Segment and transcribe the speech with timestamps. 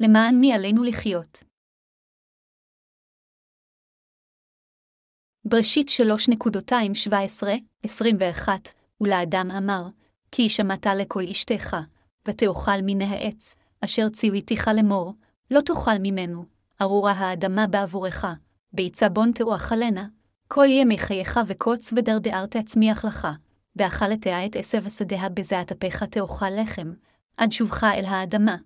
[0.00, 1.42] למען מי עלינו לחיות.
[5.44, 8.48] בראשית 3.217-21,
[9.00, 9.82] ולאדם אמר,
[10.30, 11.76] כי שמעת לכל אשתך,
[12.28, 15.14] ותאכל מן העץ, אשר ציוויתיך לאמור,
[15.50, 16.44] לא תאכל ממנו,
[16.82, 18.24] ארורה האדמה בעבורך,
[18.72, 20.06] ביצה בון תאכלנה,
[20.48, 23.28] כל ימי חייך וקוץ ודרדרת תצמיח לך,
[23.76, 26.92] ואכלתיה את עשב השדה בזעת אפיך תאכל לחם,
[27.36, 28.56] עד שובך אל האדמה,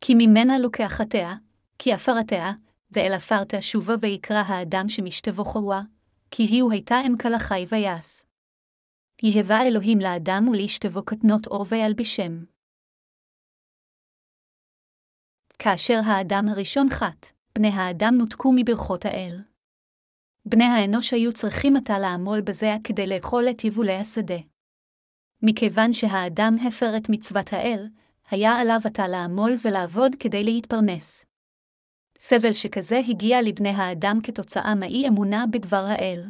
[0.00, 1.34] כי ממנה לוקחתיה,
[1.78, 2.52] כי עפרתיה,
[2.90, 5.80] ואל עפר תשובו ויקרא האדם שמשתבו חובה,
[6.30, 8.22] כי היא הייתה אם כלחי ויעש.
[9.22, 12.44] יהבה אלוהים לאדם ולאשתבו קטנות עור וילבישם.
[15.58, 19.42] כאשר האדם הראשון חט, בני האדם נותקו מברכות האל.
[20.46, 24.38] בני האנוש היו צריכים עתה לעמול בזה כדי לאכול את יבולי השדה.
[25.42, 27.88] מכיוון שהאדם הפר את מצוות האל,
[28.30, 31.24] היה עליו עתה לעמול ולעבוד כדי להתפרנס.
[32.18, 36.24] סבל שכזה הגיע לבני האדם כתוצאה מאי אמונה בדבר האל.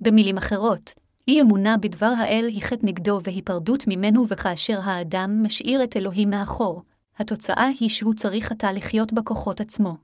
[0.00, 0.90] במילים אחרות,
[1.28, 6.82] אי אמונה בדבר האל היא חטא נגדו והיפרדות ממנו וכאשר האדם משאיר את אלוהים מאחור,
[7.16, 9.96] התוצאה היא שהוא צריך עתה לחיות בכוחות עצמו.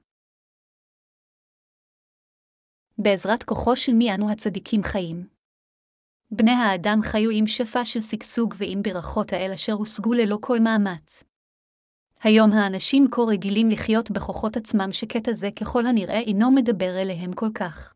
[2.98, 5.39] בעזרת כוחו של מי אנו הצדיקים חיים.
[6.32, 11.24] בני האדם חיו עם שפע של שגשוג ועם ברכות האל אשר הושגו ללא כל מאמץ.
[12.22, 17.48] היום האנשים כה רגילים לחיות בכוחות עצמם שקטע זה ככל הנראה אינו מדבר אליהם כל
[17.54, 17.94] כך.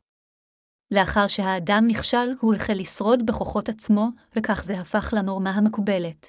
[0.91, 6.27] לאחר שהאדם נכשל, הוא החל לשרוד בכוחות עצמו, וכך זה הפך לנורמה המקובלת.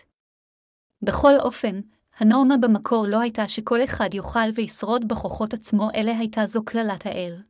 [1.01, 1.81] בכל אופן,
[2.19, 7.41] הנורמה במקור לא הייתה שכל אחד יאכל וישרוד בכוחות עצמו, אלא הייתה זו קללת האל.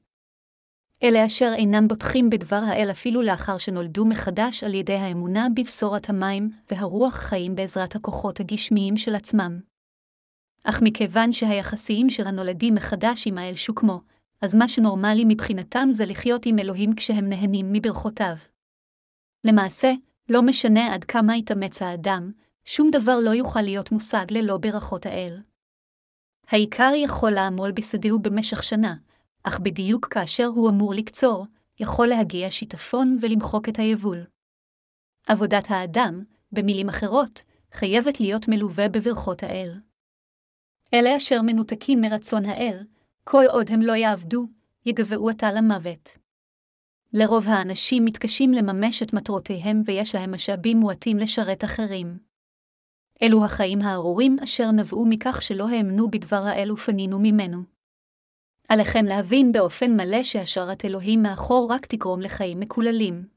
[1.05, 6.49] אלה אשר אינם בוטחים בדבר האל אפילו לאחר שנולדו מחדש על ידי האמונה בבשורת המים
[6.71, 9.59] והרוח חיים בעזרת הכוחות הגשמיים של עצמם.
[10.63, 14.01] אך מכיוון שהיחסיים של הנולדים מחדש עם האל שוקמו,
[14.41, 18.35] אז מה שנורמלי מבחינתם זה לחיות עם אלוהים כשהם נהנים מברכותיו.
[19.45, 19.91] למעשה,
[20.29, 22.31] לא משנה עד כמה יתאמץ האדם,
[22.65, 25.37] שום דבר לא יוכל להיות מושג ללא ברכות האל.
[26.47, 28.95] העיקר יכול לעמול בשדהו במשך שנה,
[29.47, 31.45] אך בדיוק כאשר הוא אמור לקצור,
[31.79, 34.25] יכול להגיע שיטפון ולמחוק את היבול.
[35.27, 39.79] עבודת האדם, במילים אחרות, חייבת להיות מלווה בברכות האל.
[40.93, 42.83] אלה אשר מנותקים מרצון האל,
[43.23, 44.47] כל עוד הם לא יעבדו,
[44.85, 46.17] יגבעו עתה למוות.
[47.13, 52.17] לרוב האנשים מתקשים לממש את מטרותיהם ויש להם משאבים מועטים לשרת אחרים.
[53.23, 57.74] אלו החיים הארורים אשר נבעו מכך שלא האמנו בדבר האל ופנינו ממנו.
[58.69, 63.27] עליכם להבין באופן מלא שהשארת אלוהים מאחור רק תגרום לחיים מקוללים.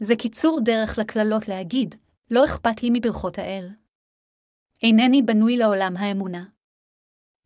[0.00, 1.94] זה קיצור דרך לקללות להגיד,
[2.30, 3.68] לא אכפת לי מברכות האל.
[4.82, 6.44] אינני בנוי לעולם האמונה.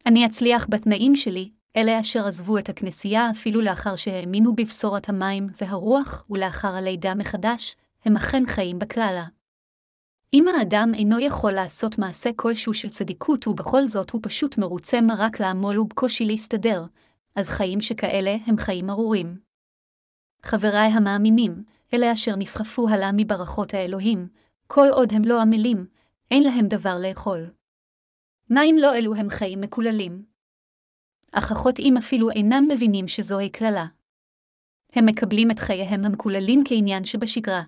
[0.07, 6.25] אני אצליח בתנאים שלי, אלה אשר עזבו את הכנסייה אפילו לאחר שהאמינו בבשורת המים והרוח,
[6.31, 9.25] ולאחר הלידה מחדש, הם אכן חיים בקללה.
[10.35, 15.41] אם האדם אינו יכול לעשות מעשה כלשהו של צדיקות ובכל זאת הוא פשוט מרוצה רק
[15.41, 16.85] לעמול ובקושי להסתדר,
[17.35, 19.41] אז חיים שכאלה הם חיים ארורים.
[20.43, 24.29] חבריי המאמינים, אלה אשר נסחפו הלאה מברכות האלוהים,
[24.67, 25.87] כל עוד הם לא עמלים,
[26.31, 27.51] אין להם דבר לאכול.
[28.51, 30.25] מה אם לא אלו הם חיים מקוללים?
[31.33, 33.87] אך החוטאים אפילו אינם מבינים שזוהי קללה.
[34.93, 37.63] הם מקבלים את חייהם המקוללים כעניין שבשגרה.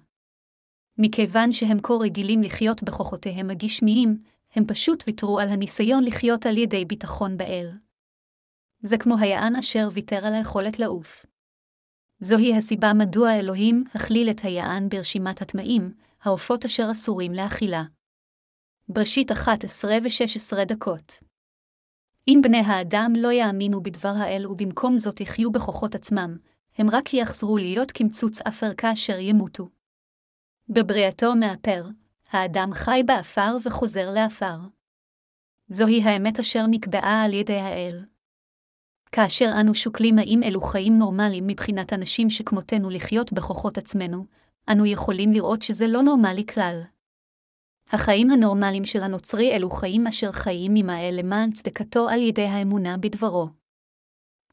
[0.99, 4.22] מכיוון שהם כה רגילים לחיות בכוחותיהם הגשמיים,
[4.55, 7.71] הם פשוט ויתרו על הניסיון לחיות על ידי ביטחון באל.
[8.81, 11.27] זה כמו היען אשר ויתר על היכולת לעוף.
[12.21, 17.84] זוהי הסיבה מדוע אלוהים הכליל את היען ברשימת הטמאים, העופות אשר אסורים לאכילה.
[18.88, 21.15] בראשית 11 ו-16 דקות.
[22.28, 26.37] אם בני האדם לא יאמינו בדבר האל ובמקום זאת יחיו בכוחות עצמם,
[26.78, 29.69] הם רק יחזרו להיות קמצוץ אפר כאשר ימותו.
[30.69, 31.85] בבריאתו מאפר,
[32.31, 34.59] האדם חי באפר וחוזר לאפר.
[35.69, 38.05] זוהי האמת אשר נקבעה על ידי האל.
[39.12, 44.27] כאשר אנו שוקלים האם אלו חיים נורמליים מבחינת אנשים שכמותנו לחיות בכוחות עצמנו,
[44.73, 46.83] אנו יכולים לראות שזה לא נורמלי כלל.
[47.93, 52.97] החיים הנורמליים של הנוצרי אלו חיים אשר חיים עם האל למען צדקתו על ידי האמונה
[52.97, 53.49] בדברו.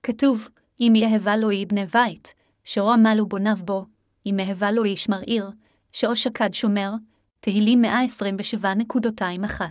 [0.03, 0.49] כתוב,
[0.79, 2.33] אם יהבה לו בני בית,
[2.63, 3.85] שאו עמלו בוניו בו,
[4.25, 5.51] אם אהבה לו איש מרעיר,
[5.93, 6.91] שאו שקד שומר,
[7.39, 9.61] תהילים 127.21.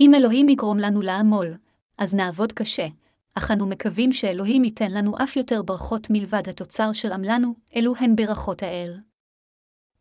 [0.00, 1.54] אם אלוהים יגרום לנו לעמול,
[1.98, 2.86] אז נעבוד קשה,
[3.34, 8.16] אך אנו מקווים שאלוהים ייתן לנו אף יותר ברכות מלבד התוצר של עמלנו, אלו הן
[8.16, 8.98] ברכות האל.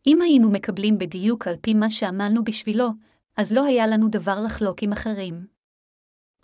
[0.07, 2.89] אם היינו מקבלים בדיוק על פי מה שעמלנו בשבילו,
[3.37, 5.47] אז לא היה לנו דבר לחלוק עם אחרים.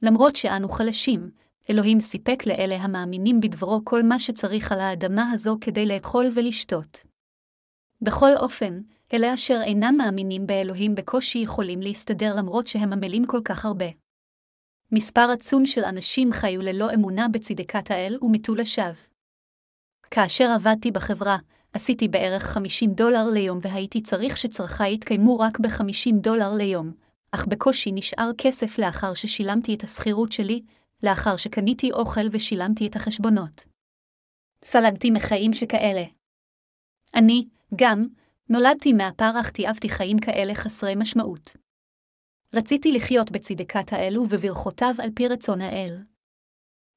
[0.01, 1.31] למרות שאנו חלשים,
[1.69, 7.14] אלוהים סיפק לאלה המאמינים בדברו כל מה שצריך על האדמה הזו כדי לאכול ולשתות.
[8.05, 8.81] בכל אופן,
[9.13, 13.85] אלה אשר אינם מאמינים באלוהים בקושי יכולים להסתדר למרות שהם עמלים כל כך הרבה.
[14.91, 18.93] מספר עצום של אנשים חיו ללא אמונה בצדקת האל ומתו לשווא.
[20.11, 21.37] כאשר עבדתי בחברה,
[21.73, 26.91] עשיתי בערך 50 דולר ליום והייתי צריך שצרכיי יתקיימו רק ב-50 דולר ליום,
[27.31, 30.61] אך בקושי נשאר כסף לאחר ששילמתי את השכירות שלי,
[31.03, 33.65] לאחר שקניתי אוכל ושילמתי את החשבונות.
[34.63, 36.03] סלגתי מחיים שכאלה.
[37.15, 38.07] אני, גם,
[38.49, 41.55] נולדתי מהפר אך תיעבתי חיים כאלה חסרי משמעות.
[42.53, 45.97] רציתי לחיות בצדקת האל ובברכותיו על פי רצון האל.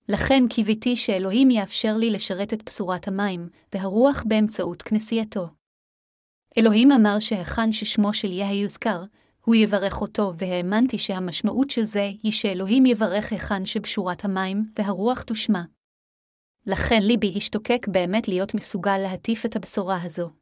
[0.09, 5.49] לכן קיוויתי שאלוהים יאפשר לי לשרת את בשורת המים, והרוח באמצעות כנסייתו.
[6.59, 9.05] אלוהים אמר שהיכן ששמו של יהיה יוזכר,
[9.45, 15.63] הוא יברך אותו, והאמנתי שהמשמעות של זה היא שאלוהים יברך היכן שבשורת המים, והרוח תושמע.
[16.67, 20.38] לכן ליבי השתוקק באמת להיות מסוגל להטיף את הבשורה הזו.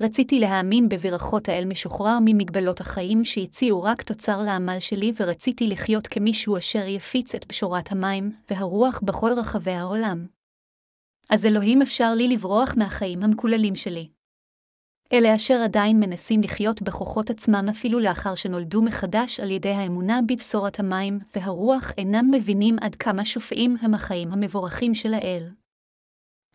[0.00, 6.58] רציתי להאמין בברכות האל משוחרר ממגבלות החיים שהציעו רק תוצר לעמל שלי, ורציתי לחיות כמישהו
[6.58, 10.26] אשר יפיץ את בשורת המים והרוח בכל רחבי העולם.
[11.30, 14.08] אז אלוהים אפשר לי לברוח מהחיים המקוללים שלי.
[15.12, 20.80] אלה אשר עדיין מנסים לחיות בכוחות עצמם אפילו לאחר שנולדו מחדש על ידי האמונה בבשורת
[20.80, 25.50] המים והרוח אינם מבינים עד כמה שופעים הם החיים המבורכים של האל.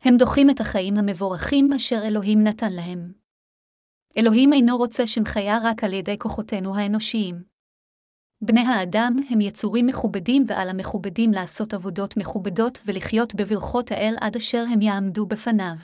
[0.04, 3.21] הם דוחים את החיים המבורכים אשר אלוהים נתן להם.
[4.18, 7.44] אלוהים אינו רוצה שנחיה רק על ידי כוחותינו האנושיים.
[8.42, 14.66] בני האדם הם יצורים מכובדים ועל המכובדים לעשות עבודות מכובדות ולחיות בברכות האל עד אשר
[14.74, 15.76] הם יעמדו בפניו.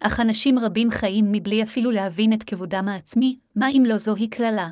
[0.00, 4.70] אך אנשים רבים חיים מבלי אפילו להבין את כבודם העצמי, מה אם לא זוהי קללה.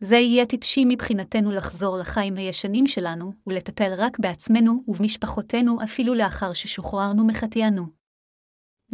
[0.00, 7.26] זה יהיה טיפשי מבחינתנו לחזור לחיים הישנים שלנו, ולטפל רק בעצמנו ובמשפחותינו אפילו לאחר ששוחררנו
[7.26, 8.01] מחטאנו.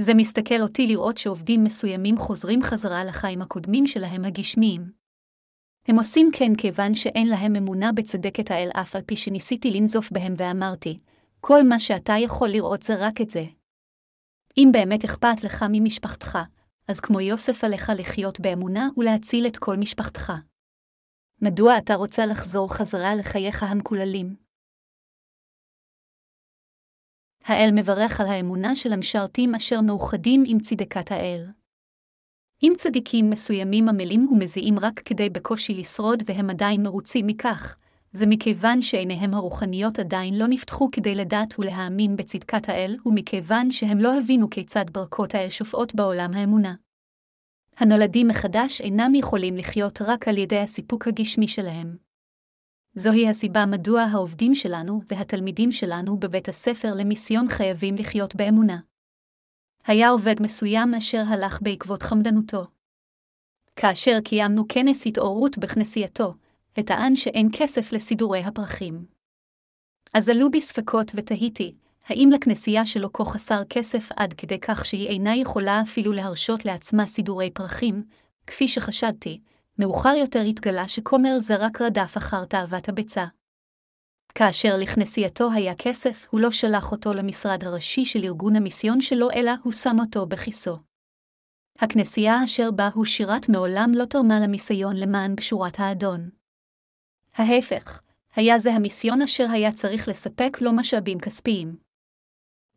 [0.00, 4.92] זה מסתכל אותי לראות שעובדים מסוימים חוזרים חזרה לחיים הקודמים שלהם הגשמיים.
[5.88, 10.34] הם עושים כן כיוון שאין להם אמונה בצדקת האל אף על פי שניסיתי לנזוף בהם
[10.36, 10.98] ואמרתי,
[11.40, 13.44] כל מה שאתה יכול לראות זה רק את זה.
[14.56, 16.38] אם באמת אכפת לך ממשפחתך,
[16.88, 20.32] אז כמו יוסף עליך לחיות באמונה ולהציל את כל משפחתך.
[21.42, 24.47] מדוע אתה רוצה לחזור חזרה לחייך המקוללים?
[27.48, 31.46] האל מברך על האמונה של המשרתים אשר מאוחדים עם צדקת האל.
[32.62, 37.76] אם צדיקים מסוימים עמלים ומזיעים רק כדי בקושי לשרוד והם עדיין מרוצים מכך,
[38.12, 44.18] זה מכיוון שעיניהם הרוחניות עדיין לא נפתחו כדי לדעת ולהאמין בצדקת האל, ומכיוון שהם לא
[44.18, 46.74] הבינו כיצד ברכות האל שופעות בעולם האמונה.
[47.76, 52.07] הנולדים מחדש אינם יכולים לחיות רק על ידי הסיפוק הגשמי שלהם.
[52.98, 58.78] זוהי הסיבה מדוע העובדים שלנו והתלמידים שלנו בבית הספר למיסיון חייבים לחיות באמונה.
[59.86, 62.66] היה עובד מסוים אשר הלך בעקבות חמדנותו.
[63.76, 66.34] כאשר קיימנו כנס התעוררות בכנסייתו,
[66.78, 69.04] וטען שאין כסף לסידורי הפרחים.
[70.14, 71.74] אז עלו בי ספקות ותהיתי,
[72.06, 77.06] האם לכנסייה שלו כה חסר כסף עד כדי כך שהיא אינה יכולה אפילו להרשות לעצמה
[77.06, 78.02] סידורי פרחים,
[78.46, 79.40] כפי שחשדתי,
[79.78, 83.26] מאוחר יותר התגלה שכומר זה רק רדף אחר תאוות הביצה.
[84.34, 89.52] כאשר לכנסייתו היה כסף, הוא לא שלח אותו למשרד הראשי של ארגון המיסיון שלו, אלא
[89.62, 90.78] הוא שם אותו בכיסו.
[91.78, 96.30] הכנסייה אשר בה הוא שירת מעולם לא תרמה למיסיון למען בשורת האדון.
[97.34, 98.00] ההפך,
[98.34, 101.87] היה זה המיסיון אשר היה צריך לספק לו משאבים כספיים.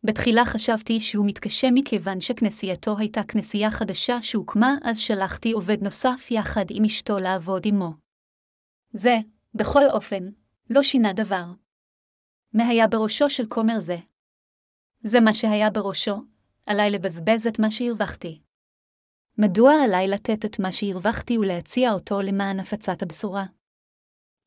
[0.04, 6.66] בתחילה חשבתי שהוא מתקשה מכיוון שכנסייתו הייתה כנסייה חדשה שהוקמה, אז שלחתי עובד נוסף יחד
[6.70, 7.94] עם אשתו לעבוד עמו.
[8.94, 9.18] זה,
[9.54, 10.30] בכל אופן,
[10.70, 11.46] לא שינה דבר.
[12.54, 13.98] מה היה בראשו של כומר זה?
[15.04, 16.24] זה מה שהיה בראשו,
[16.66, 18.42] עליי לבזבז את מה שהרווחתי.
[19.38, 23.46] מדוע עליי לתת את מה שהרווחתי ולהציע אותו למען הפצת הבשורה?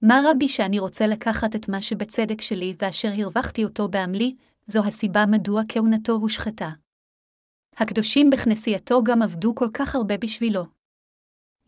[0.03, 5.25] מה רבי שאני רוצה לקחת את מה שבצדק שלי ואשר הרווחתי אותו בעמלי, זו הסיבה
[5.27, 6.71] מדוע כהונתו הושחתה.
[7.77, 10.65] הקדושים בכנסייתו גם עבדו כל כך הרבה בשבילו.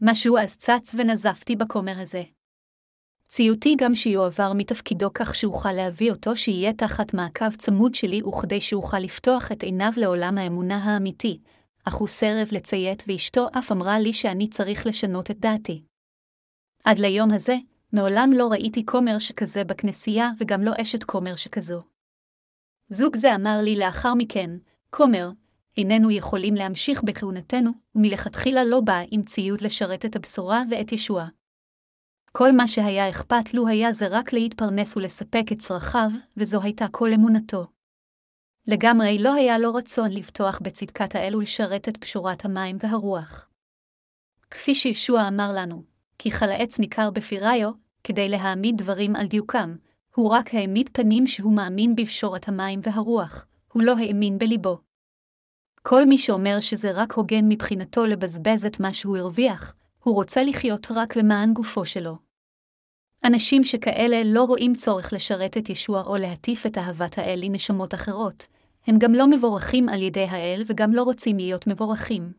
[0.01, 2.23] משהו אז צץ ונזפתי בכומר הזה.
[3.29, 8.99] ציותי גם שיועבר מתפקידו כך שאוכל להביא אותו שיהיה תחת מעקב צמוד שלי וכדי שאוכל
[8.99, 11.41] לפתוח את עיניו לעולם האמונה האמיתי,
[11.85, 15.83] אך הוא סרב לציית ואשתו אף אמרה לי שאני צריך לשנות את דעתי.
[16.85, 17.57] עד ליום הזה,
[17.93, 21.96] מעולם לא ראיתי כומר שכזה בכנסייה וגם לא אשת כומר שכזו.
[22.91, 24.51] זוג זה אמר לי לאחר מכן,
[24.91, 25.31] כומר,
[25.77, 31.27] איננו יכולים להמשיך בכהונתנו, ומלכתחילה לא בא עם ציוד לשרת את הבשורה ואת ישוע.
[32.33, 37.13] כל מה שהיה אכפת לו היה זה רק להתפרנס ולספק את צרכיו, וזו הייתה כל
[37.13, 37.67] אמונתו.
[38.69, 43.49] לגמרי לא היה לו רצון לפתוח בצדקת האל ולשרת את פשורת המים והרוח.
[44.51, 45.83] כפי שישוע אמר לנו,
[46.19, 47.71] כי חלעץ ניכר בפיריו,
[48.05, 49.77] כדי להעמיד דברים על דיוקם,
[50.17, 54.79] הוא רק העמיד פנים שהוא מאמין בפשורת המים והרוח, הוא לא האמין בליבו.
[55.83, 60.87] כל מי שאומר שזה רק הוגן מבחינתו לבזבז את מה שהוא הרוויח, הוא רוצה לחיות
[60.91, 62.17] רק למען גופו שלו.
[63.25, 68.47] אנשים שכאלה לא רואים צורך לשרת את ישוע או להטיף את אהבת האל לנשמות אחרות,
[68.87, 72.33] הם גם לא מבורכים על ידי האל וגם לא רוצים להיות מבורכים.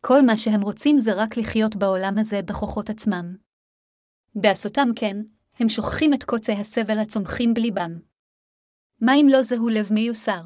[0.00, 3.36] כל מה שהם רוצים זה רק לחיות בעולם הזה בכוחות עצמם.
[4.34, 5.16] בעשותם כן,
[5.58, 7.98] הם שוכחים את קוצי הסבל הצומחים בליבם.
[9.00, 10.42] מה אם לא זהו לב מיוסר?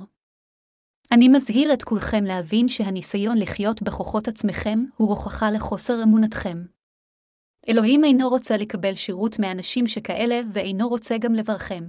[1.13, 6.65] אני מזהיר את כולכם להבין שהניסיון לחיות בכוחות עצמכם הוא הוכחה לחוסר אמונתכם.
[7.69, 11.85] אלוהים אינו רוצה לקבל שירות מאנשים שכאלה, ואינו רוצה גם לברכם.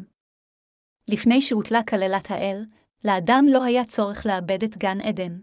[1.09, 2.65] לפני שהוטלה כללת האל,
[3.05, 5.39] לאדם לא היה צורך לאבד את גן עדן.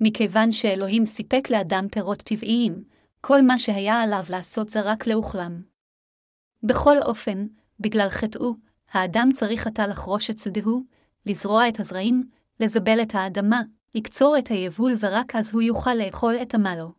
[0.00, 2.84] מכיוון שאלוהים סיפק לאדם פירות טבעיים,
[3.20, 5.75] כל מה שהיה עליו לעשות זה רק לאוכלם.
[6.62, 7.46] בכל אופן,
[7.80, 8.54] בגלל חטאו,
[8.92, 10.84] האדם צריך עתה לחרוש את שדהו,
[11.26, 13.62] לזרוע את הזרעים, לזבל את האדמה,
[13.94, 16.92] לקצור את היבול ורק אז הוא יוכל לאכול את עמלו.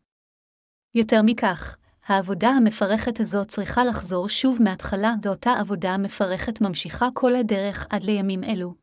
[0.95, 7.87] יותר מכך, העבודה המפרכת הזו צריכה לחזור שוב מההתחלה, ואותה עבודה מפרכת ממשיכה כל הדרך
[7.89, 8.73] עד לימים אלו.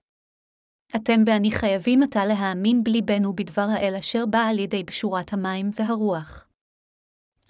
[0.97, 6.49] אתם ואני חייבים עתה להאמין בליבנו בדבר האל אשר בא על ידי בשורת המים והרוח.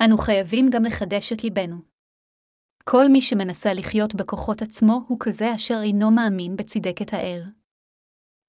[0.05, 1.94] אנו חייבים גם לחדש את ליבנו.
[2.89, 7.43] כל מי שמנסה לחיות בכוחות עצמו הוא כזה אשר אינו מאמין בצדקת האל.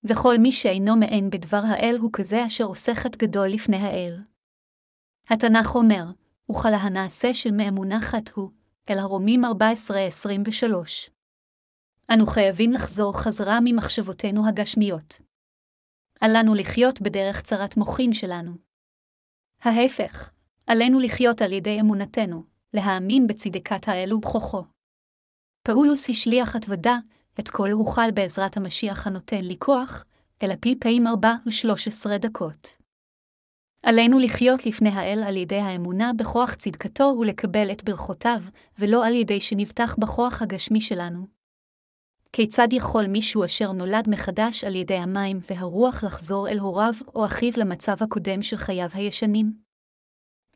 [0.04, 4.22] וכל מי שאינו מעין בדבר האל הוא כזה אשר עושה חטא גדול לפני האל.
[5.30, 6.04] התנ"ך אומר,
[6.52, 8.50] וכלה הנעשה של מאמונה חת הוא,
[8.90, 9.48] אל הרומים 14-23.
[12.14, 15.22] אנו חייבים לחזור חזרה ממחשבותינו הגשמיות.
[16.22, 18.52] עלינו לחיות בדרך צרת מוחין שלנו.
[19.62, 20.32] ההפך,
[20.68, 24.64] עלינו לחיות על ידי אמונתנו, להאמין בצדקת האל ובכוחו.
[25.68, 26.98] פאולוס השליח התוודה,
[27.40, 30.06] את כל אוכל בעזרת המשיח הנותן לי כוח,
[30.80, 32.76] פעמים ארבע ושלוש עשרה דקות.
[33.84, 38.42] עלינו לחיות לפני האל על ידי האמונה בכוח צדקתו ולקבל את ברכותיו,
[38.80, 41.28] ולא על ידי שנבטח בכוח הגשמי שלנו.
[42.34, 47.52] כיצד יכול מישהו אשר נולד מחדש על ידי המים והרוח לחזור אל הוריו או אחיו
[47.58, 49.65] למצב הקודם של חייו הישנים?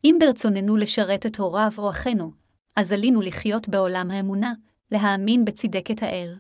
[0.04, 2.32] אם ברצוננו לשרת את הוריו או אחינו,
[2.76, 4.54] אז עלינו לחיות בעולם האמונה,
[4.92, 6.36] להאמין בצדקת האל.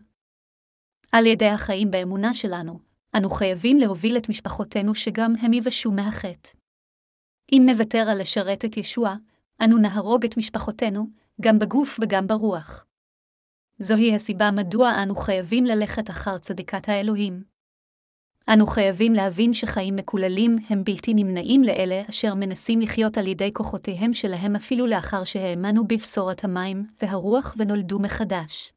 [1.12, 2.80] על ידי החיים באמונה שלנו,
[3.18, 6.50] אנו חייבים להוביל את משפחותינו שגם הם יבשו מהחטא.
[7.52, 9.16] אם נוותר על לשרת את ישוע,
[9.64, 11.08] אנו נהרוג את משפחותינו,
[11.42, 12.86] גם בגוף וגם ברוח.
[13.80, 17.44] זוהי הסיבה מדוע אנו חייבים ללכת אחר צדקת האלוהים.
[18.54, 24.14] אנו חייבים להבין שחיים מקוללים הם בלתי נמנעים לאלה אשר מנסים לחיות על ידי כוחותיהם
[24.14, 28.72] שלהם אפילו לאחר שהאמנו בבשורת המים והרוח ונולדו מחדש.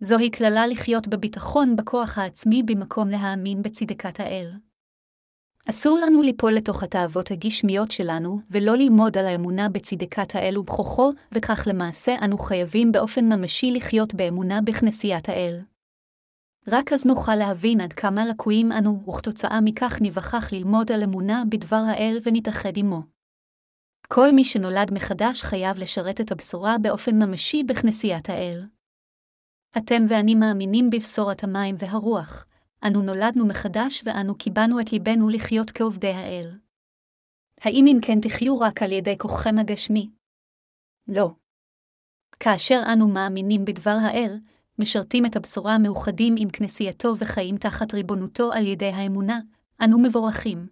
[0.00, 4.50] זוהי קללה לחיות בביטחון בכוח העצמי במקום להאמין בצדקת האל.
[5.70, 11.64] אסור לנו ליפול לתוך התאוות הגשמיות שלנו, ולא ללמוד על האמונה בצדקת האל ובכוחו, וכך
[11.70, 15.60] למעשה אנו חייבים באופן ממשי לחיות באמונה בכנסיית האל.
[16.68, 21.82] רק אז נוכל להבין עד כמה לקויים אנו, וכתוצאה מכך ניווכח ללמוד על אמונה בדבר
[21.88, 23.02] האל ונתאחד עמו.
[24.08, 28.66] כל מי שנולד מחדש חייב לשרת את הבשורה באופן ממשי בכנסיית האל.
[29.78, 32.46] אתם ואני מאמינים בבשורת המים והרוח,
[32.86, 36.58] אנו נולדנו מחדש ואנו קיבלנו את ליבנו לחיות כעובדי האל.
[37.60, 40.10] האם אם כן תחיו רק על ידי כוחכם הגשמי?
[41.08, 41.30] לא.
[42.40, 44.38] כאשר אנו מאמינים בדבר האל,
[44.78, 49.40] משרתים את הבשורה מאוחדים עם כנסייתו וחיים תחת ריבונותו על ידי האמונה,
[49.84, 50.66] אנו מבורכים.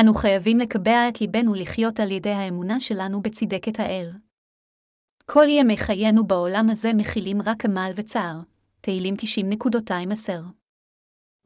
[0.00, 4.10] אנו חייבים לקבע את ליבנו לחיות על ידי האמונה שלנו בצדקת האל.
[5.24, 8.40] כל ימי חיינו בעולם הזה מכילים רק עמל וצער,
[8.80, 10.32] תהילים 90.210.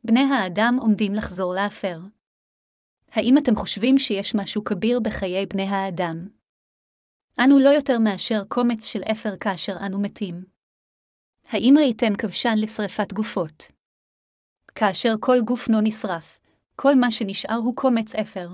[0.05, 2.01] בני האדם עומדים לחזור לאפר.
[3.13, 6.29] האם אתם חושבים שיש משהו כביר בחיי בני האדם?
[7.39, 10.45] אנו לא יותר מאשר קומץ של אפר כאשר אנו מתים.
[11.49, 13.71] האם ראיתם כבשן לשרפת גופות?
[14.75, 16.39] כאשר כל גופנו נשרף,
[16.77, 18.49] כל מה שנשאר הוא קומץ אפר.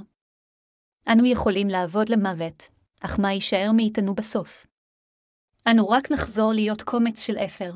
[1.12, 2.68] אנו יכולים לעבוד למוות,
[3.00, 4.66] אך מה יישאר מאיתנו בסוף?
[5.70, 7.72] אנו רק נחזור להיות קומץ של אפר.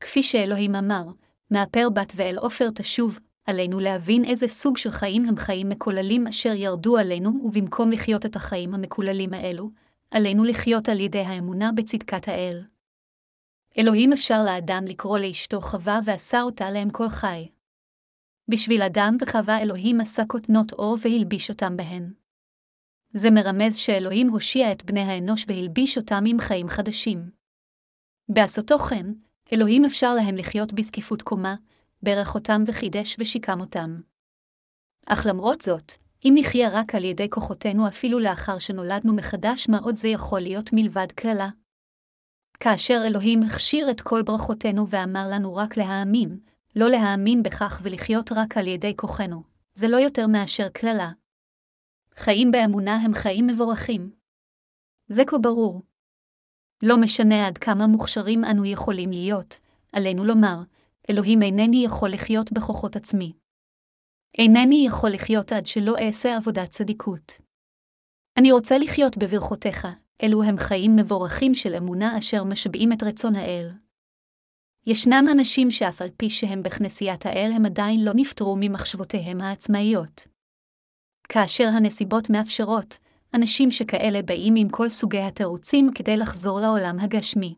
[0.00, 1.04] כפי שאלוהים אמר,
[1.50, 6.52] מהפר בת ואל עופר תשוב, עלינו להבין איזה סוג של חיים הם חיים מקוללים אשר
[6.54, 9.70] ירדו עלינו, ובמקום לחיות את החיים המקוללים האלו,
[10.10, 12.62] עלינו לחיות על ידי האמונה בצדקת האל.
[13.78, 17.48] אלוהים אפשר לאדם לקרוא לאשתו חווה ועשה אותה להם כל חי.
[18.48, 22.12] בשביל אדם וחווה אלוהים עשה כותנות אור והלביש אותם בהן.
[23.14, 27.30] זה מרמז שאלוהים הושיע את בני האנוש והלביש אותם עם חיים חדשים.
[28.28, 29.06] בעשותו כן,
[29.52, 31.54] אלוהים אפשר להם לחיות בזקיפות קומה,
[32.02, 34.00] ברך אותם וחידש ושיקם אותם.
[35.06, 35.92] אך למרות זאת,
[36.24, 40.70] אם נחיה רק על ידי כוחותינו אפילו לאחר שנולדנו מחדש, מה עוד זה יכול להיות
[40.72, 41.48] מלבד קללה?
[42.64, 46.38] כאשר אלוהים הכשיר את כל ברכותינו ואמר לנו רק להאמין,
[46.76, 49.42] לא להאמין בכך ולחיות רק על ידי כוחנו,
[49.74, 51.10] זה לא יותר מאשר קללה.
[52.14, 54.10] חיים באמונה הם חיים מבורכים.
[55.08, 55.82] זה כה ברור.
[56.82, 59.60] לא משנה עד כמה מוכשרים אנו יכולים להיות,
[59.92, 60.62] עלינו לומר,
[61.10, 63.32] אלוהים אינני יכול לחיות בכוחות עצמי.
[64.38, 67.32] אינני יכול לחיות עד שלא אעשה עבודת צדיקות.
[68.38, 69.86] אני רוצה לחיות בברכותיך,
[70.22, 73.70] אלו הם חיים מבורכים של אמונה אשר משביעים את רצון האל.
[74.86, 80.26] ישנם אנשים שאף על פי שהם בכנסיית האל הם עדיין לא נפטרו ממחשבותיהם העצמאיות.
[81.28, 82.98] כאשר הנסיבות מאפשרות,
[83.34, 87.54] אנשים שכאלה באים עם כל סוגי התירוצים כדי לחזור לעולם הגשמי.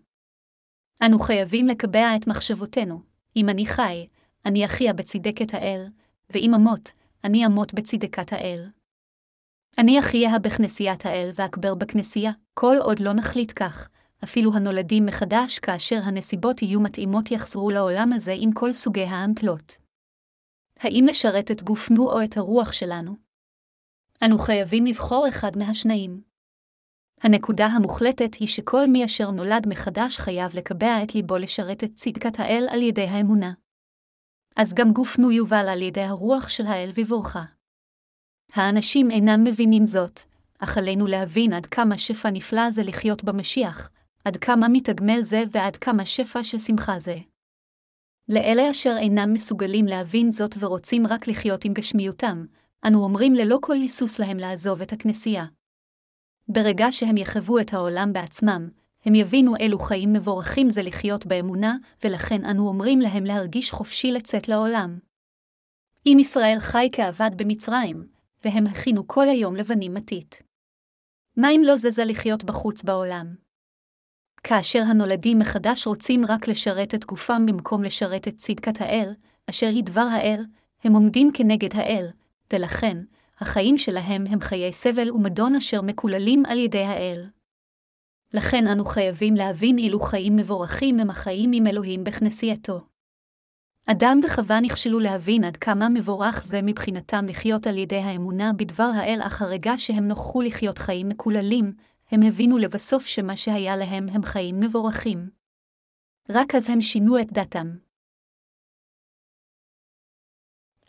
[1.02, 3.00] אנו חייבים לקבע את מחשבותינו,
[3.37, 4.06] אם אני חי,
[4.47, 5.87] אני אחיה בצדקת האל,
[6.30, 6.92] ואם אמות,
[7.25, 8.68] אני אמות בצדקת האל.
[9.78, 13.88] אני אחיה בכנסיית האל ואקבר בכנסייה, כל עוד לא נחליט כך,
[14.25, 19.78] אפילו הנולדים מחדש כאשר הנסיבות יהיו מתאימות יחזרו לעולם הזה עם כל סוגי האמתלות.
[20.81, 23.16] האם לשרת את גופנו או את הרוח שלנו?
[24.25, 26.23] אנו חייבים לבחור אחד מהשניים.
[27.21, 32.40] הנקודה המוחלטת היא שכל מי אשר נולד מחדש חייב לקבע את ליבו לשרת את צדקת
[32.40, 33.52] האל על ידי האמונה.
[34.57, 37.53] אז גם גופנו יובל על ידי הרוח של האל בבורכה.
[38.54, 40.20] האנשים אינם מבינים זאת,
[40.58, 43.90] אך עלינו להבין עד כמה שפע נפלא זה לחיות במשיח,
[44.25, 47.16] עד כמה מתגמל זה ועד כמה שפע של שמחה זה.
[48.28, 52.45] לאלה אשר אינם מסוגלים להבין זאת ורוצים רק לחיות עם גשמיותם,
[52.86, 55.45] אנו אומרים ללא כל היסוס להם לעזוב את הכנסייה.
[56.49, 58.69] ברגע שהם יחוו את העולם בעצמם,
[59.04, 64.49] הם יבינו אילו חיים מבורכים זה לחיות באמונה, ולכן אנו אומרים להם להרגיש חופשי לצאת
[64.49, 64.99] לעולם.
[66.06, 68.14] אם ישראל חי כעבד במצרים,
[68.45, 70.43] והם הכינו כל היום לבנים מתית.
[71.37, 73.35] מה אם לא זזה לחיות בחוץ בעולם?
[74.45, 79.15] כאשר הנולדים מחדש רוצים רק לשרת את גופם במקום לשרת את צדקת האל,
[79.50, 80.45] אשר היא דבר האל,
[80.85, 82.07] הם עומדים כנגד האל,
[82.52, 82.99] ולכן,
[83.41, 87.26] החיים שלהם הם חיי סבל ומדון אשר מקוללים על ידי האל.
[88.35, 92.80] לכן אנו חייבים להבין אילו חיים מבורכים הם החיים עם אלוהים בכנסייתו.
[93.86, 99.18] אדם וחווה נכשלו להבין עד כמה מבורך זה מבחינתם לחיות על ידי האמונה בדבר האל,
[99.26, 101.73] אך הרגע שהם נוכחו לחיות חיים מקוללים,
[102.10, 105.30] הם הבינו לבסוף שמה שהיה להם הם חיים מבורכים.
[106.30, 107.66] רק אז הם שינו את דתם.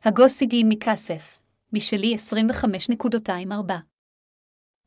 [0.03, 1.41] הגוסידי מכסף,
[1.73, 3.73] משלי 25.24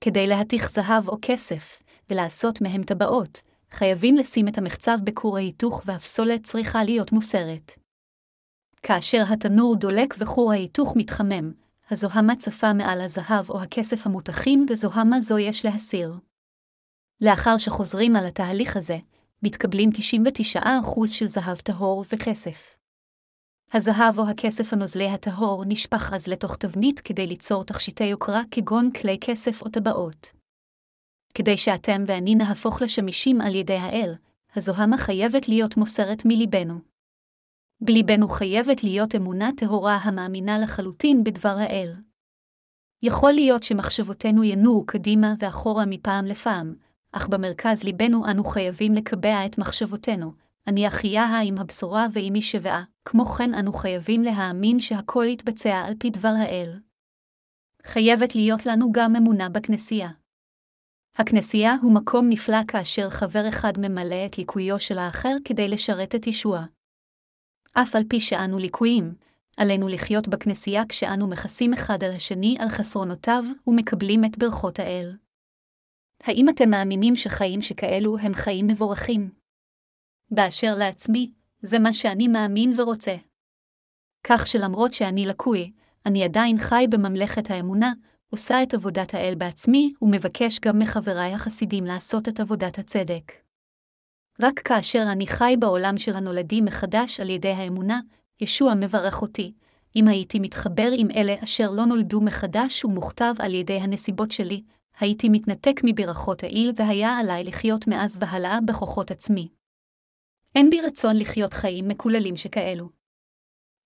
[0.00, 3.40] כדי להתיך זהב או כסף, ולעשות מהם טבעות,
[3.70, 7.77] חייבים לשים את המחצב בכור ההיתוך והפסולת צריכה להיות מוסרת.
[8.82, 11.52] כאשר התנור דולק וכור ההיתוך מתחמם,
[11.90, 16.14] הזוהמה צפה מעל הזהב או הכסף המותחים וזוהמה זו יש להסיר.
[17.20, 18.98] לאחר שחוזרים על התהליך הזה,
[19.42, 19.90] מתקבלים
[20.54, 20.58] 99%
[21.06, 22.76] של זהב טהור וכסף.
[23.72, 29.18] הזהב או הכסף הנוזלי הטהור נשפך אז לתוך תבנית כדי ליצור תכשיטי יוקרה כגון כלי
[29.20, 30.32] כסף או טבעות.
[31.34, 34.14] כדי שאתם ואני נהפוך לשמישים על ידי האל,
[34.56, 36.87] הזוהמה חייבת להיות מוסרת מליבנו.
[37.80, 41.94] בליבנו חייבת להיות אמונה טהורה המאמינה לחלוטין בדבר האל.
[43.02, 46.74] יכול להיות שמחשבותינו ינועו קדימה ואחורה מפעם לפעם,
[47.12, 50.32] אך במרכז ליבנו אנו חייבים לקבע את מחשבותינו,
[50.66, 56.10] אני אחיה עם הבשורה ועמי שבעה, כמו כן אנו חייבים להאמין שהכל יתבצע על פי
[56.10, 56.80] דבר האל.
[57.86, 60.10] חייבת להיות לנו גם אמונה בכנסייה.
[61.16, 66.26] הכנסייה הוא מקום נפלא כאשר חבר אחד ממלא את ליקויו של האחר כדי לשרת את
[66.26, 66.64] ישוע.
[67.82, 69.14] אף על פי שאנו ליקויים,
[69.56, 75.16] עלינו לחיות בכנסייה כשאנו מכסים אחד על השני על חסרונותיו ומקבלים את ברכות האל.
[76.24, 79.30] האם אתם מאמינים שחיים שכאלו הם חיים מבורכים?
[80.30, 83.16] באשר לעצמי, זה מה שאני מאמין ורוצה.
[84.24, 85.72] כך שלמרות שאני לקוי,
[86.06, 87.92] אני עדיין חי בממלכת האמונה,
[88.30, 93.47] עושה את עבודת האל בעצמי, ומבקש גם מחבריי החסידים לעשות את עבודת הצדק.
[94.40, 98.00] רק כאשר אני חי בעולם של הנולדים מחדש על ידי האמונה,
[98.40, 99.52] ישוע מברך אותי,
[99.96, 104.62] אם הייתי מתחבר עם אלה אשר לא נולדו מחדש ומוכתב על ידי הנסיבות שלי,
[105.00, 109.48] הייתי מתנתק מברכות העיל והיה עליי לחיות מאז והלאה בכוחות עצמי.
[110.54, 112.88] אין בי רצון לחיות חיים מקוללים שכאלו.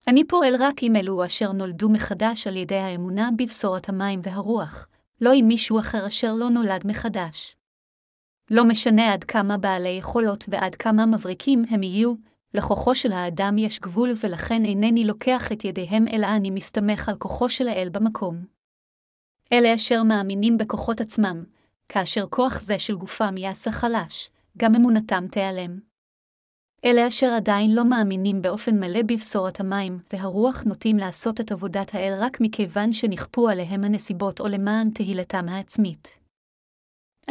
[0.09, 4.89] אני פועל רק עם אלו אשר נולדו מחדש על ידי האמונה בבשורת המים והרוח,
[5.21, 7.57] לא עם מישהו אחר אשר לא נולד מחדש.
[8.51, 12.15] לא משנה עד כמה בעלי יכולות ועד כמה מבריקים הם יהיו,
[12.55, 17.49] לכוחו של האדם יש גבול ולכן אינני לוקח את ידיהם אלא אני מסתמך על כוחו
[17.49, 18.45] של האל במקום.
[19.53, 21.45] אלה אשר מאמינים בכוחות עצמם,
[21.89, 25.79] כאשר כוח זה של גופם יעשה חלש, גם אמונתם תיעלם.
[26.85, 32.15] אלה אשר עדיין לא מאמינים באופן מלא בבשורת המים, והרוח נוטים לעשות את עבודת האל
[32.21, 36.22] רק מכיוון שנכפו עליהם הנסיבות או למען תהילתם העצמית.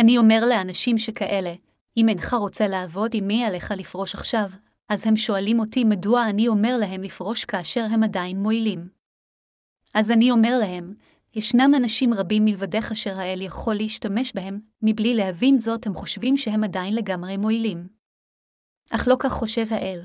[0.02, 1.54] אני אומר לאנשים שכאלה,
[1.98, 4.50] אם אינך רוצה לעבוד עם מי עליך לפרוש עכשיו,
[4.90, 8.90] אז הם שואלים אותי מדוע אני אומר להם לפרוש כאשר הם עדיין מועילים.
[9.94, 10.94] אז אני אומר להם,
[11.34, 16.64] ישנם אנשים רבים מלבדך אשר האל יכול להשתמש בהם, מבלי להבין זאת הם חושבים שהם
[16.64, 17.88] עדיין לגמרי מועילים.
[18.92, 20.02] אך לא כך חושב האל.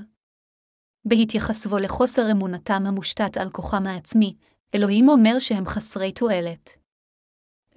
[1.04, 4.36] בהתייחסו לחוסר אמונתם המושתת על כוחם העצמי,
[4.74, 6.85] אלוהים אומר שהם חסרי תועלת.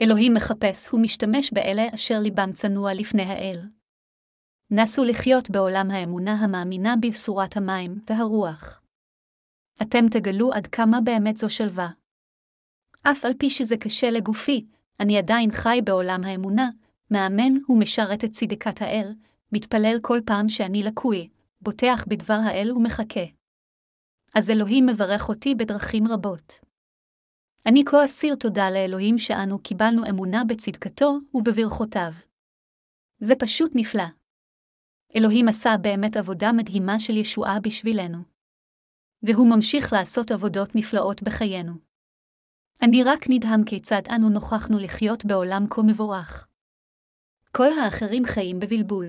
[0.02, 3.60] אלוהים מחפש ומשתמש באלה אשר ליבם צנוע לפני האל.
[4.72, 8.82] נסו לחיות בעולם האמונה המאמינה בבשורת המים והרוח.
[9.82, 11.90] אתם תגלו עד כמה באמת זו שלווה.
[13.04, 14.66] אף על פי שזה קשה לגופי,
[15.00, 16.70] אני עדיין חי בעולם האמונה,
[17.12, 19.14] מאמן ומשרת את צדקת האל,
[19.52, 21.30] מתפלל כל פעם שאני לקוי,
[21.62, 23.26] בוטח בדבר האל ומחכה.
[24.36, 26.69] אז אלוהים מברך אותי בדרכים רבות.
[27.66, 32.12] אני כה אסיר תודה לאלוהים שאנו קיבלנו אמונה בצדקתו ובברכותיו.
[33.20, 34.04] זה פשוט נפלא.
[35.16, 38.18] אלוהים עשה באמת עבודה מדהימה של ישועה בשבילנו.
[39.24, 41.74] והוא ממשיך לעשות עבודות נפלאות בחיינו.
[42.82, 46.48] אני רק נדהם כיצד אנו נוכחנו לחיות בעולם כה מבורך.
[47.52, 49.06] כל האחרים חיים בבלבול.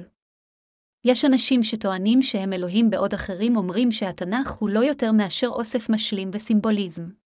[1.05, 6.31] יש אנשים שטוענים שהם אלוהים בעוד אחרים אומרים שהתנ"ך הוא לא יותר מאשר אוסף משלים
[6.33, 7.20] וסימבוליזם.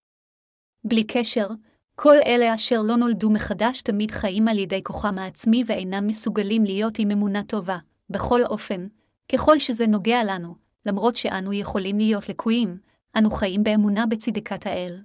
[0.85, 1.49] בלי קשר,
[1.95, 6.99] כל אלה אשר לא נולדו מחדש תמיד חיים על ידי כוחם העצמי ואינם מסוגלים להיות
[6.99, 7.79] עם אמונה טובה,
[8.11, 8.87] בכל אופן,
[9.33, 10.55] ככל שזה נוגע לנו,
[10.87, 12.79] למרות שאנו יכולים להיות לקויים,
[13.19, 15.03] אנו חיים באמונה בצדקת האל.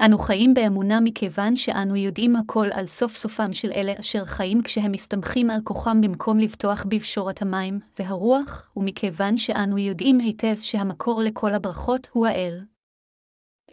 [0.00, 4.92] אנו חיים באמונה מכיוון שאנו יודעים הכל על סוף סופם של אלה אשר חיים כשהם
[4.92, 12.08] מסתמכים על כוחם במקום לבטוח בפשורת המים והרוח, ומכיוון שאנו יודעים היטב שהמקור לכל הברכות
[12.12, 12.60] הוא האל.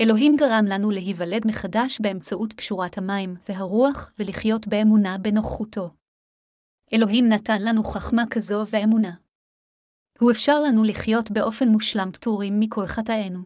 [0.01, 5.89] אלוהים גרם לנו להיוולד מחדש באמצעות פשורת המים והרוח ולחיות באמונה בנוכחותו.
[6.93, 9.11] אלוהים נתן לנו חכמה כזו ואמונה.
[10.19, 13.39] הוא אפשר לנו לחיות באופן מושלם פטורים מכל חטאינו.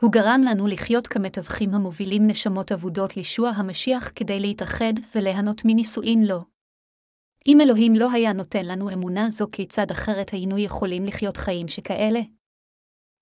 [0.00, 6.44] הוא גרם לנו לחיות כמתווכים המובילים נשמות אבודות לישוע המשיח כדי להתאחד וליהנות מנישואין לו.
[7.46, 12.20] אם אלוהים לא היה נותן לנו אמונה זו כיצד אחרת היינו יכולים לחיות חיים שכאלה?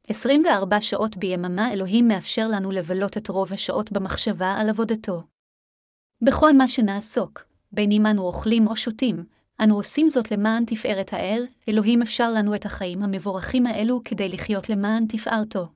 [0.09, 5.23] 24 שעות ביממה אלוהים מאפשר לנו לבלות את רוב השעות במחשבה על עבודתו.
[6.23, 9.25] בכל מה שנעסוק, בין אם אנו אוכלים או שותים,
[9.62, 14.69] אנו עושים זאת למען תפארת האל, אלוהים אפשר לנו את החיים המבורכים האלו כדי לחיות
[14.69, 15.69] למען תפארתו.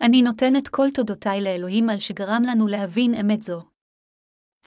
[0.00, 3.62] אני נותן את כל תודותיי לאלוהים על שגרם לנו להבין אמת זו.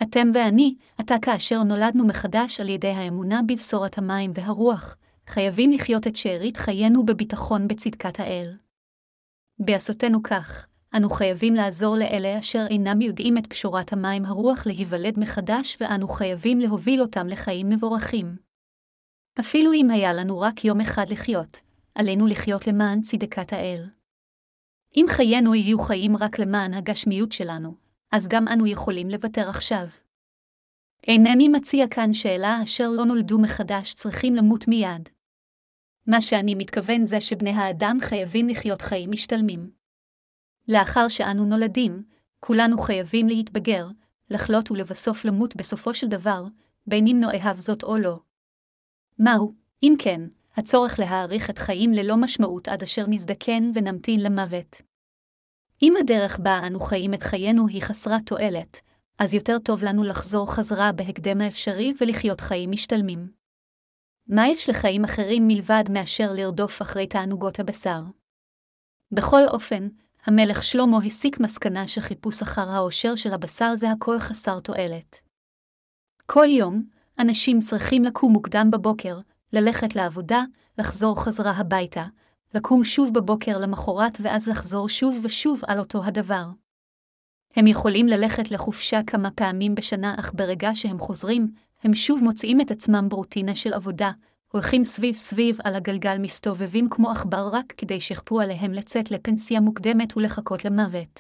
[0.04, 4.95] אתם ואני, עתה כאשר נולדנו מחדש על ידי האמונה בבשורת המים והרוח,
[5.33, 8.57] חייבים לחיות את שארית חיינו בביטחון בצדקת האל.
[9.59, 10.67] בעשותנו כך,
[10.97, 16.59] אנו חייבים לעזור לאלה אשר אינם יודעים את פשורת המים הרוח להיוולד מחדש, ואנו חייבים
[16.59, 18.35] להוביל אותם לחיים מבורכים.
[19.39, 21.59] אפילו אם היה לנו רק יום אחד לחיות,
[21.95, 23.89] עלינו לחיות למען צדקת האל.
[24.97, 27.75] אם חיינו יהיו חיים רק למען הגשמיות שלנו,
[28.11, 29.87] אז גם אנו יכולים לוותר עכשיו.
[31.07, 35.09] אינני מציע כאן שאלה אשר לא נולדו מחדש צריכים למות מיד.
[36.07, 39.71] מה שאני מתכוון זה שבני האדם חייבים לחיות חיים משתלמים.
[40.67, 42.03] לאחר שאנו נולדים,
[42.39, 43.87] כולנו חייבים להתבגר,
[44.29, 46.43] לחלות ולבסוף למות בסופו של דבר,
[46.87, 48.19] בין אם נאהב זאת או לא.
[49.19, 50.21] מהו, אם כן,
[50.55, 54.81] הצורך להאריך את חיים ללא משמעות עד אשר נזדקן ונמתין למוות.
[55.81, 58.81] אם הדרך בה אנו חיים את חיינו היא חסרת תועלת,
[59.19, 63.40] אז יותר טוב לנו לחזור חזרה בהקדם האפשרי ולחיות חיים משתלמים.
[64.27, 68.01] מה יש לחיים אחרים מלבד מאשר לרדוף אחרי תענוגות הבשר?
[69.12, 69.88] בכל אופן,
[70.25, 75.21] המלך שלמה הסיק מסקנה שחיפוש אחר העושר של הבשר זה הכל חסר תועלת.
[76.25, 76.84] כל יום,
[77.19, 79.19] אנשים צריכים לקום מוקדם בבוקר,
[79.53, 80.43] ללכת לעבודה,
[80.77, 82.05] לחזור חזרה הביתה,
[82.53, 86.45] לקום שוב בבוקר למחרת ואז לחזור שוב ושוב על אותו הדבר.
[87.55, 92.71] הם יכולים ללכת לחופשה כמה פעמים בשנה, אך ברגע שהם חוזרים, הם שוב מוצאים את
[92.71, 94.11] עצמם ברוטינה של עבודה,
[94.51, 100.17] הולכים סביב סביב על הגלגל מסתובבים כמו עכבר רק כדי שיכפו עליהם לצאת לפנסיה מוקדמת
[100.17, 101.19] ולחכות למוות.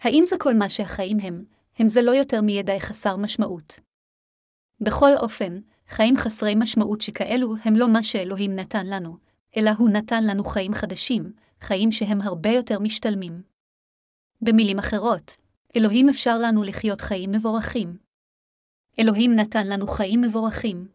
[0.00, 1.44] האם זה כל מה שהחיים הם,
[1.78, 3.80] הם זה לא יותר מידע חסר משמעות.
[4.80, 9.16] בכל אופן, חיים חסרי משמעות שכאלו הם לא מה שאלוהים נתן לנו,
[9.56, 13.42] אלא הוא נתן לנו חיים חדשים, חיים שהם הרבה יותר משתלמים.
[14.40, 15.36] במילים אחרות,
[15.76, 18.03] אלוהים אפשר לנו לחיות חיים מבורכים.
[18.98, 20.88] אלוהים נתן לנו חיים מבורכים.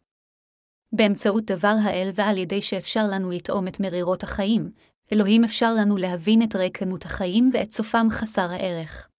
[0.91, 4.71] באמצעות דבר האל ועל ידי שאפשר לנו לטעום את מרירות החיים,
[5.13, 9.09] אלוהים אפשר לנו להבין את ריקנות החיים ואת סופם חסר הערך.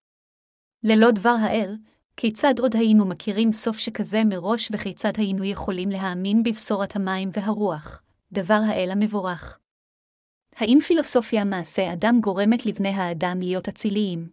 [0.83, 1.77] ללא דבר האל,
[2.17, 8.61] כיצד עוד היינו מכירים סוף שכזה מראש וכיצד היינו יכולים להאמין בבשורת המים והרוח, דבר
[8.69, 9.59] האל המבורך?
[10.57, 14.31] האם פילוסופיה מעשה אדם גורמת לבני האדם להיות אציליים?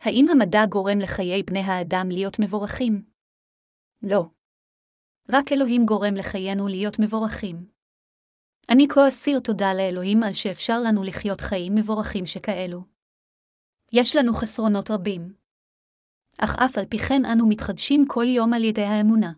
[0.00, 3.09] האם המדע גורם לחיי בני האדם להיות מבורכים?
[4.02, 4.24] לא.
[5.28, 7.66] רק אלוהים גורם לחיינו להיות מבורכים.
[8.70, 12.84] אני כה אסיר תודה לאלוהים על שאפשר לנו לחיות חיים מבורכים שכאלו.
[13.92, 15.34] יש לנו חסרונות רבים.
[16.38, 19.32] אך אף על פי כן אנו מתחדשים כל יום על ידי האמונה.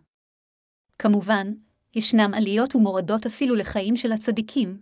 [0.99, 1.53] כמובן,
[1.95, 4.81] ישנם עליות ומורדות אפילו לחיים של הצדיקים.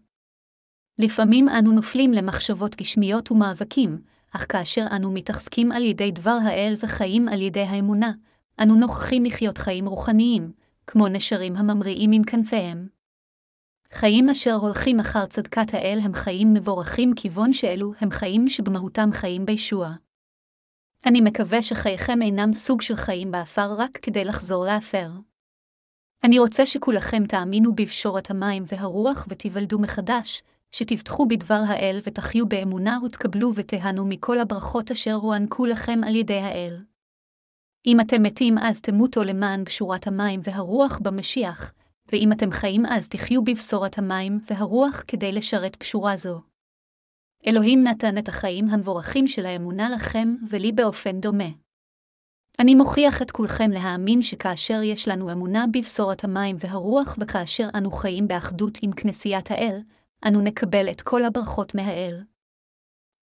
[1.00, 4.02] לפעמים אנו נופלים למחשבות גשמיות ומאבקים,
[4.36, 8.12] אך כאשר אנו מתחזקים על ידי דבר האל וחיים על ידי האמונה,
[8.64, 10.52] אנו נוכחים לחיות חיים רוחניים,
[10.88, 12.88] כמו נשרים הממריאים עם כנפיהם.
[13.94, 19.46] חיים אשר הולכים אחר צדקת האל הם חיים מבורכים כיוון שאלו הם חיים שבמהותם חיים
[19.46, 19.94] בישוע.
[21.06, 25.10] אני מקווה שחייכם אינם סוג של חיים באפר רק כדי לחזור לאפר.
[26.24, 33.52] אני רוצה שכולכם תאמינו בבשורת המים והרוח ותיוולדו מחדש, שתבטחו בדבר האל ותחיו באמונה ותקבלו
[33.56, 36.91] ותיהנו מכל הברכות אשר הוענקו לכם על ידי האל.
[37.88, 41.74] אם אתם מתים אז תמותו למען בשורת המים והרוח במשיח,
[42.12, 46.42] ואם אתם חיים אז תחיו בבשורת המים והרוח כדי לשרת בשורה זו.
[47.48, 51.50] אלוהים נתן את החיים המבורכים של האמונה לכם ולי באופן דומה.
[52.60, 58.28] אני מוכיח את כולכם להאמין שכאשר יש לנו אמונה בבשורת המים והרוח וכאשר אנו חיים
[58.28, 59.82] באחדות עם כנסיית האל,
[60.28, 62.22] אנו נקבל את כל הברכות מהאל.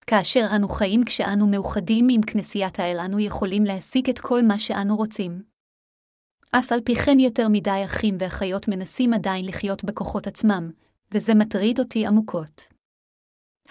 [0.10, 4.95] כאשר אנו חיים כשאנו מאוחדים עם כנסיית האל, אנו יכולים להשיג את כל מה שאנו
[4.95, 5.43] רוצים.
[6.52, 10.72] אף על פי כן יותר מדי אחים ואחיות מנסים עדיין לחיות בכוחות עצמם,
[11.12, 12.63] וזה מטריד אותי עמוקות.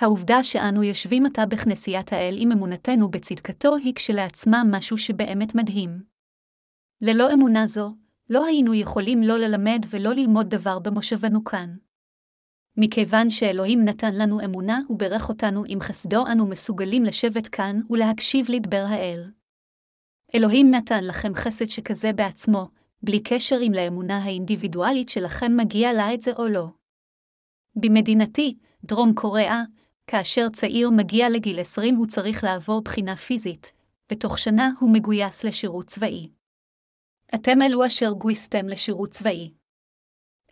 [0.01, 6.03] העובדה שאנו יושבים עתה בכנסיית האל עם אמונתנו בצדקתו היא כשלעצמה משהו שבאמת מדהים.
[7.03, 7.94] ללא אמונה זו,
[8.31, 11.77] לא היינו יכולים לא ללמד ולא ללמוד דבר במושבנו כאן.
[12.81, 18.85] מכיוון שאלוהים נתן לנו אמונה וברך אותנו עם חסדו, אנו מסוגלים לשבת כאן ולהקשיב לדבר
[18.88, 19.31] האל.
[20.35, 22.69] אלוהים נתן לכם חסד שכזה בעצמו,
[23.03, 26.67] בלי קשר אם לאמונה האינדיבידואלית שלכם מגיע לה את זה או לא.
[27.77, 29.62] במדינתי, דרום קוריאה,
[30.07, 33.73] כאשר צעיר מגיע לגיל 20 הוא צריך לעבור בחינה פיזית,
[34.12, 36.29] בתוך שנה הוא מגויס לשירות צבאי.
[37.35, 39.58] אתם אלו אשר גויסתם לשירות צבאי.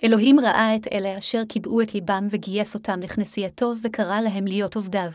[0.04, 5.11] אלוהים ראה את אלה אשר קיבעו את ליבם וגייס אותם לכנסייתו וקרא להם להיות עובדיו.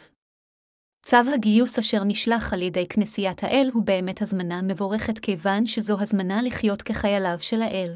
[1.06, 6.42] צו הגיוס אשר נשלח על ידי כנסיית האל הוא באמת הזמנה מבורכת כיוון שזו הזמנה
[6.42, 7.96] לחיות כחייליו של האל.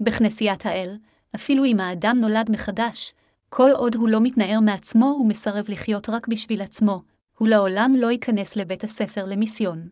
[0.00, 0.96] בכנסיית האל,
[1.34, 3.14] אפילו אם האדם נולד מחדש,
[3.48, 7.02] כל עוד הוא לא מתנער מעצמו ומסרב לחיות רק בשביל עצמו,
[7.38, 9.88] הוא לעולם לא ייכנס לבית הספר למיסיון.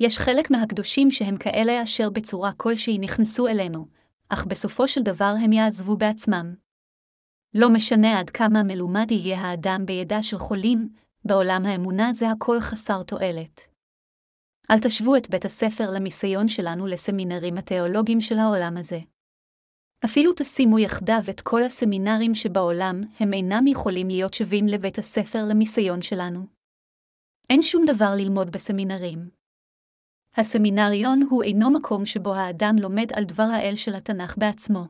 [0.00, 3.86] יש חלק מהקדושים שהם כאלה אשר בצורה כלשהי נכנסו אלינו,
[4.28, 6.54] אך בסופו של דבר הם יעזבו בעצמם.
[7.54, 10.88] לא משנה עד כמה מלומד יהיה האדם בידע של חולים,
[11.24, 13.60] בעולם האמונה זה הכל חסר תועלת.
[14.70, 18.98] אל תשוו את בית הספר למיסיון שלנו לסמינרים התיאולוגיים של העולם הזה.
[20.04, 26.02] אפילו תשימו יחדיו את כל הסמינרים שבעולם, הם אינם יכולים להיות שווים לבית הספר למיסיון
[26.02, 26.46] שלנו.
[27.50, 29.37] אין שום דבר ללמוד בסמינרים.
[30.40, 34.84] הסמינריון הוא אינו מקום שבו האדם לומד על דבר האל של התנ"ך בעצמו.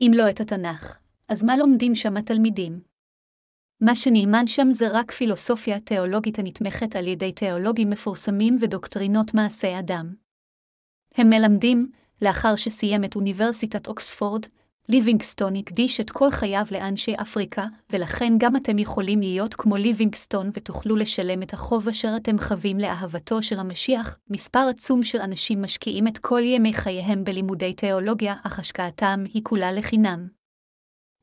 [0.00, 2.80] אם לא את התנ"ך, אז מה לומדים שם התלמידים?
[3.80, 10.14] מה שנלמד שם זה רק פילוסופיה תיאולוגית הנתמכת על ידי תיאולוגים מפורסמים ודוקטרינות מעשי אדם.
[11.14, 11.90] הם מלמדים,
[12.22, 14.46] לאחר שסיים את אוניברסיטת אוקספורד,
[14.88, 20.96] ליבינגסטון הקדיש את כל חייו לאנשי אפריקה, ולכן גם אתם יכולים להיות כמו ליבינגסטון ותוכלו
[20.96, 24.18] לשלם את החוב אשר אתם חווים לאהבתו של המשיח.
[24.30, 29.72] מספר עצום של אנשים משקיעים את כל ימי חייהם בלימודי תיאולוגיה, אך השקעתם היא כולה
[29.72, 30.28] לחינם.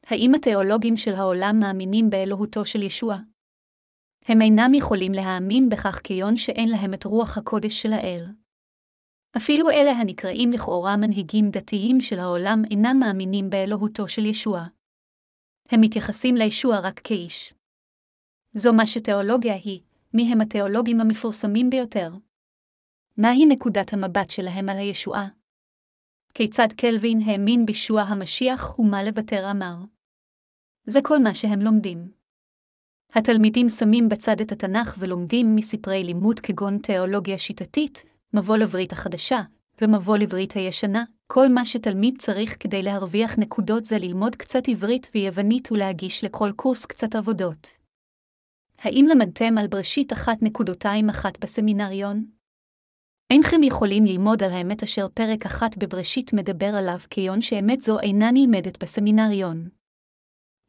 [0.07, 3.17] האם התיאולוגים של העולם מאמינים באלוהותו של ישוע?
[4.27, 8.25] הם אינם יכולים להאמין בכך כיון שאין להם את רוח הקודש של האל.
[9.37, 14.65] אפילו אלה הנקראים לכאורה מנהיגים דתיים של העולם אינם מאמינים באלוהותו של ישוע.
[15.69, 17.53] הם מתייחסים לישוע רק כאיש.
[18.53, 19.81] זו מה שתיאולוגיה היא,
[20.13, 22.11] מי הם התיאולוגים המפורסמים ביותר.
[23.17, 25.27] מהי נקודת המבט שלהם על הישועה?
[26.33, 29.75] כיצד קלווין האמין בישוע המשיח ומה לוותר אמר.
[30.85, 32.11] זה כל מה שהם לומדים.
[33.15, 39.41] התלמידים שמים בצד את התנ"ך ולומדים מספרי לימוד כגון תיאולוגיה שיטתית, מבוא לברית החדשה,
[39.81, 45.71] ומבוא לברית הישנה, כל מה שתלמיד צריך כדי להרוויח נקודות זה ללמוד קצת עברית ויוונית
[45.71, 47.69] ולהגיש לכל קורס קצת עבודות.
[48.79, 52.25] האם למדתם על בראשית אחת נקודותיים אחת בסמינריון?
[53.31, 58.31] אינכם יכולים ללמוד על האמת אשר פרק אחת בבראשית מדבר עליו, כיון שאמת זו אינה
[58.33, 59.69] נלמדת בסמינריון.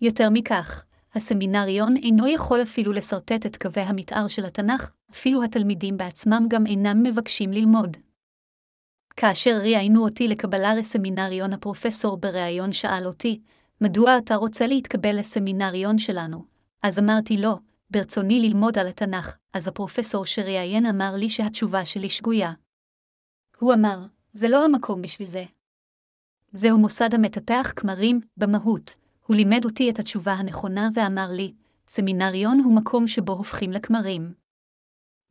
[0.00, 6.46] יותר מכך, הסמינריון אינו יכול אפילו לשרטט את קווי המתאר של התנ"ך, אפילו התלמידים בעצמם
[6.48, 7.96] גם אינם מבקשים ללמוד.
[9.16, 13.40] כאשר ראיינו אותי לקבלה לסמינריון, הפרופסור בריאיון שאל אותי,
[13.80, 16.44] מדוע אתה רוצה להתקבל לסמינריון שלנו?
[16.82, 17.58] אז אמרתי לו,
[17.90, 22.52] ברצוני ללמוד על התנ"ך, אז הפרופסור שראיין אמר לי שהתשובה שלי שגויה.
[23.58, 25.44] הוא אמר, זה לא המקום בשביל זה.
[26.52, 29.01] זהו מוסד המטפח כמרים, במהות.
[29.26, 31.54] הוא לימד אותי את התשובה הנכונה ואמר לי,
[31.88, 34.34] סמינריון הוא מקום שבו הופכים לכמרים.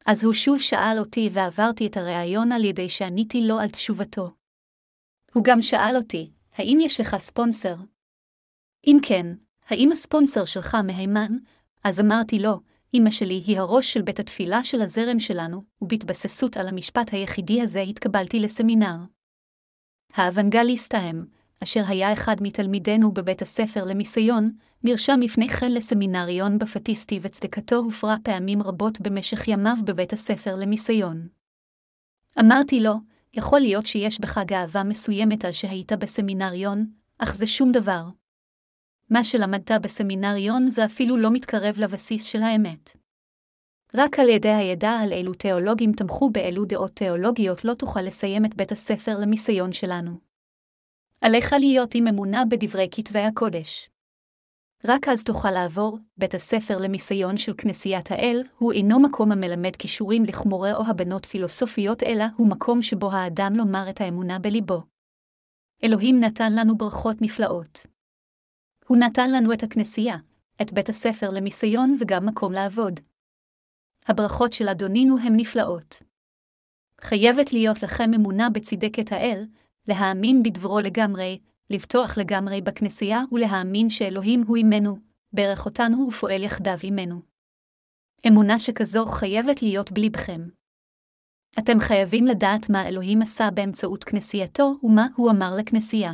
[0.05, 4.31] אז הוא שוב שאל אותי ועברתי את הריאיון על ידי שעניתי לו על תשובתו.
[5.33, 7.75] הוא גם שאל אותי, האם יש לך ספונסר?
[8.87, 9.25] אם כן,
[9.67, 11.37] האם הספונסר שלך מהימן?
[11.83, 12.59] אז אמרתי לו,
[12.93, 17.81] אמא שלי היא הראש של בית התפילה של הזרם שלנו, ובהתבססות על המשפט היחידי הזה
[17.81, 18.97] התקבלתי לסמינר.
[20.13, 21.25] האוונגליסט ההם,
[21.63, 24.51] אשר היה אחד מתלמידינו בבית הספר למיסיון,
[24.83, 31.27] נרשם לפני כן לסמינריון בפטיסטי וצדקתו הופרה פעמים רבות במשך ימיו בבית הספר למיסיון.
[32.39, 32.93] אמרתי לו,
[33.33, 36.85] יכול להיות שיש בך גאווה מסוימת על שהיית בסמינריון,
[37.17, 38.03] אך זה שום דבר.
[39.09, 42.89] מה שלמדת בסמינריון זה אפילו לא מתקרב לבסיס של האמת.
[43.95, 48.55] רק על ידי הידע על אילו תיאולוגים תמכו באילו דעות תיאולוגיות לא תוכל לסיים את
[48.55, 50.30] בית הספר למיסיון שלנו.
[51.21, 53.89] עליך להיות עם אמונה בדברי כתבי הקודש.
[54.85, 60.23] רק אז תוכל לעבור, בית הספר למיסיון של כנסיית האל, הוא אינו מקום המלמד כישורים
[60.23, 64.81] לכמורי או הבנות פילוסופיות, אלא הוא מקום שבו האדם לומר את האמונה בליבו.
[65.83, 67.85] אלוהים נתן לנו ברכות נפלאות.
[68.87, 70.17] הוא נתן לנו את הכנסייה,
[70.61, 72.99] את בית הספר למיסיון וגם מקום לעבוד.
[74.07, 76.03] הברכות של אדונינו הן נפלאות.
[77.01, 79.45] חייבת להיות לכם אמונה בצדקת האל,
[79.87, 81.39] להאמין בדברו לגמרי,
[81.69, 84.97] לבטוח לגמרי בכנסייה ולהאמין שאלוהים הוא עמנו,
[85.33, 87.21] ברך אותנו ופועל יחדיו עמנו.
[88.27, 90.41] אמונה שכזו חייבת להיות בליבכם.
[91.59, 96.13] אתם חייבים לדעת מה אלוהים עשה באמצעות כנסייתו ומה הוא אמר לכנסייה.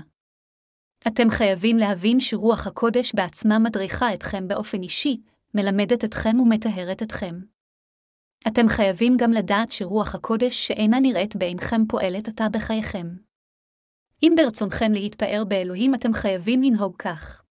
[1.08, 5.21] אתם חייבים להבין שרוח הקודש בעצמה מדריכה אתכם באופן אישי,
[5.53, 7.39] מלמדת אתכם ומטהרת אתכם.
[8.47, 13.26] אתם חייבים גם לדעת שרוח הקודש שאינה נראית בעינכם פועלת עתה בחייכם.
[14.23, 17.43] אם ברצונכם להתפאר באלוהים, אתם חייבים לנהוג כך.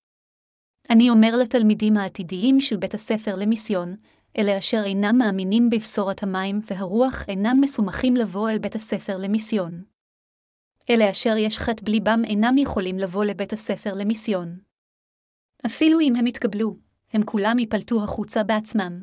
[0.90, 3.96] אני אומר לתלמידים העתידיים של בית הספר למיסיון,
[4.38, 9.84] אלה אשר אינם מאמינים בבשורת המים והרוח אינם מסומכים לבוא אל בית הספר למיסיון.
[10.90, 14.58] אלה אשר יש חטא בליבם אינם יכולים לבוא לבית הספר למיסיון.
[15.66, 16.76] אפילו אם הם יתקבלו,
[17.12, 19.02] הם כולם ייפלטו החוצה בעצמם.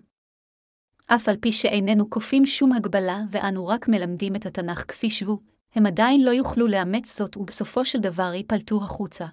[1.07, 5.39] אף על פי שאיננו כופים שום הגבלה ואנו רק מלמדים את התנ"ך כפי שהוא,
[5.75, 9.25] הם עדיין לא יוכלו לאמץ זאת ובסופו של דבר ייפלטו החוצה.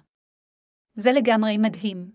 [0.95, 2.11] זה לגמרי מדהים.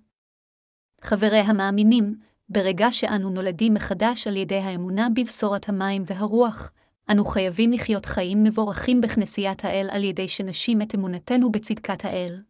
[1.00, 2.14] חברי המאמינים,
[2.48, 6.72] ברגע שאנו נולדים מחדש על ידי האמונה בבשורת המים והרוח,
[7.10, 12.42] אנו חייבים לחיות חיים מבורכים בכנסיית האל על ידי שנשים את אמונתנו בצדקת האל,